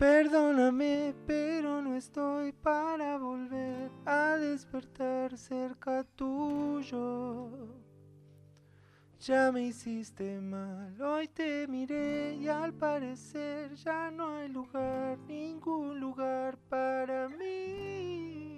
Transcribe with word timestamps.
Perdóname, 0.00 1.14
pero 1.26 1.82
no 1.82 1.94
estoy 1.94 2.52
para 2.52 3.18
volver 3.18 3.90
a 4.06 4.38
despertar 4.38 5.36
cerca 5.36 6.04
tuyo. 6.16 7.50
Ya 9.20 9.52
me 9.52 9.64
hiciste 9.64 10.40
mal, 10.40 10.98
hoy 11.02 11.28
te 11.28 11.68
miré 11.68 12.34
y 12.36 12.48
al 12.48 12.72
parecer 12.72 13.74
ya 13.74 14.10
no 14.10 14.36
hay 14.36 14.48
lugar, 14.48 15.18
ningún 15.28 16.00
lugar 16.00 16.56
para 16.70 17.28
mí. 17.28 18.49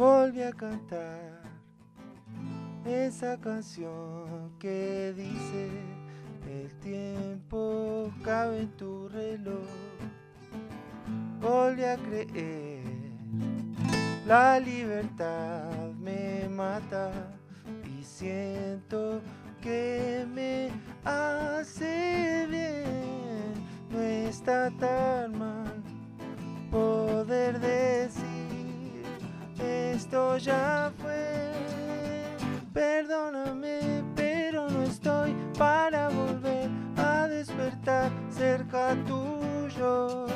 Volví 0.00 0.40
a 0.42 0.50
cantar 0.50 1.42
esa 2.86 3.38
canción 3.38 4.50
que 4.58 5.12
dice 5.14 5.68
el 6.48 6.74
tiempo 6.80 8.10
cabe 8.24 8.60
en 8.60 8.70
tu 8.78 9.10
reloj. 9.10 9.68
Volví 11.38 11.84
a 11.84 11.98
creer, 11.98 12.82
la 14.26 14.58
libertad 14.58 15.92
me 15.98 16.48
mata 16.48 17.12
y 17.84 18.02
siento 18.02 19.20
que 19.60 20.26
me 20.34 20.70
hace 21.04 22.46
bien. 22.48 23.52
No 23.90 24.00
está 24.00 24.70
tan 24.78 25.39
esto 30.00 30.38
ya 30.38 30.90
fue. 30.98 31.52
Perdóname, 32.72 34.02
pero 34.16 34.70
no 34.70 34.82
estoy 34.82 35.34
para 35.58 36.08
volver 36.08 36.70
a 36.96 37.28
despertar 37.28 38.10
cerca 38.30 38.96
tuyo. 39.06 40.26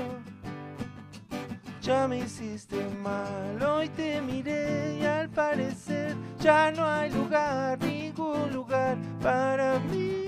Ya 1.80 2.06
me 2.06 2.18
hiciste 2.18 2.76
mal, 3.02 3.62
hoy 3.62 3.88
te 3.90 4.20
miré 4.20 4.98
y 5.00 5.04
al 5.04 5.28
parecer 5.30 6.14
ya 6.40 6.70
no 6.70 6.86
hay 6.86 7.10
lugar, 7.10 7.78
ningún 7.78 8.52
lugar 8.52 8.96
para 9.22 9.78
mí. 9.90 10.23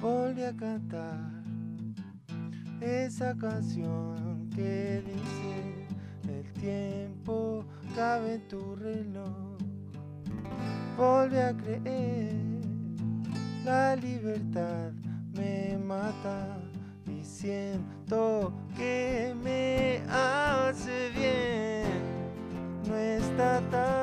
A 0.00 0.52
cantar 0.56 1.18
esa 2.80 3.34
canción 3.36 4.48
que 4.54 5.02
dice 5.04 5.86
el 6.28 6.52
tiempo 6.60 7.64
cabe 7.96 8.34
en 8.34 8.48
tu 8.48 8.76
reloj. 8.76 9.58
Volví 10.96 11.36
a 11.38 11.52
creer, 11.56 12.32
la 13.64 13.96
libertad 13.96 14.92
me 15.32 15.76
mata 15.78 16.58
y 17.06 17.24
siento 17.24 18.52
que 18.76 19.34
me 19.42 20.00
hace 20.08 21.10
bien. 21.10 21.88
No 22.86 22.96
está 22.96 23.60
tan 23.70 23.97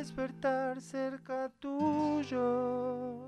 despertar 0.00 0.80
cerca 0.80 1.50
tuyo. 1.60 3.20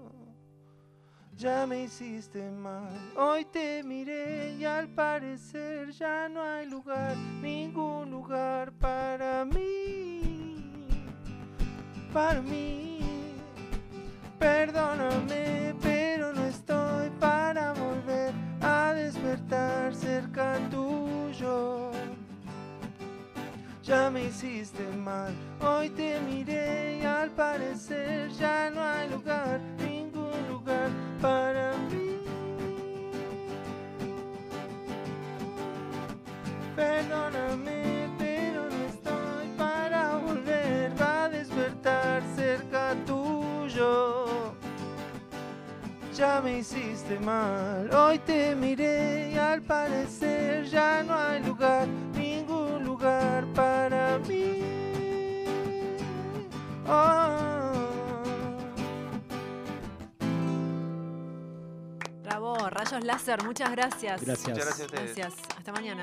Ya 1.36 1.66
me 1.66 1.84
hiciste 1.84 2.50
mal, 2.50 2.94
hoy 3.14 3.44
te 3.44 3.82
miré 3.82 4.54
y 4.58 4.64
al 4.64 4.88
parecer 4.88 5.90
ya 5.90 6.30
no 6.30 6.40
hay 6.40 6.66
lugar, 6.66 7.14
ningún 7.42 8.10
lugar 8.10 8.72
para 8.72 9.44
mí, 9.44 10.48
para 12.12 12.40
mí. 12.40 13.00
Perdóname, 14.38 15.74
pero 15.82 16.32
no 16.32 16.44
estoy 16.46 17.10
para 17.20 17.74
volver 17.74 18.32
a 18.62 18.94
despertar 18.94 19.94
cerca 19.94 20.58
tuyo 20.70 21.92
ya 23.92 24.10
me 24.10 24.24
hiciste 24.24 24.84
mal. 25.04 25.34
Hoy 25.60 25.90
te 25.90 26.18
miré 26.20 26.61
ningún 29.78 30.48
lugar 30.48 30.90
para 31.20 31.72
mí. 31.90 32.18
Perdóname, 36.74 38.08
pero 38.18 38.68
no 38.68 38.84
estoy 38.88 39.48
para 39.56 40.16
volver 40.16 40.92
a 41.00 41.28
despertar 41.28 42.22
cerca 42.34 42.94
tuyo. 43.06 44.54
Ya 46.14 46.40
me 46.40 46.58
hiciste 46.58 47.18
mal, 47.20 47.90
hoy 47.94 48.18
te 48.18 48.54
miré 48.54 49.32
y 49.32 49.36
al 49.36 49.62
parecer 49.62 50.64
ya 50.66 51.02
no 51.02 51.14
hay 51.14 51.42
lugar, 51.42 51.86
ningún 52.14 52.84
lugar 52.84 53.44
para 53.54 54.18
mí. 54.18 54.21
Rayos 62.70 63.04
láser, 63.04 63.42
muchas 63.44 63.70
gracias. 63.70 64.20
Gracias. 64.24 64.48
Muchas 64.48 64.64
gracias 64.66 64.80
a 64.80 64.84
ustedes. 64.84 65.16
Gracias. 65.16 65.48
Hasta 65.56 65.72
mañana. 65.72 66.02